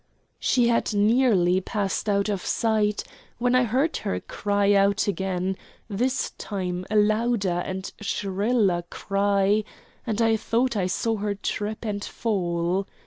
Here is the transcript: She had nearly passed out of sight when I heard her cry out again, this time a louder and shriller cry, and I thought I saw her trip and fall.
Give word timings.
She 0.39 0.67
had 0.67 0.95
nearly 0.95 1.61
passed 1.61 2.09
out 2.09 2.27
of 2.27 2.43
sight 2.43 3.03
when 3.37 3.53
I 3.53 3.65
heard 3.65 3.97
her 3.97 4.19
cry 4.19 4.73
out 4.73 5.07
again, 5.07 5.55
this 5.87 6.31
time 6.39 6.87
a 6.89 6.95
louder 6.95 7.59
and 7.63 7.91
shriller 8.01 8.81
cry, 8.89 9.63
and 10.07 10.19
I 10.19 10.37
thought 10.37 10.75
I 10.75 10.87
saw 10.87 11.17
her 11.17 11.35
trip 11.35 11.85
and 11.85 12.03
fall. 12.03 12.87